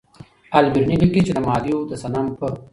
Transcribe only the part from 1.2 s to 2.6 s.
چې د مهادیو د صنم په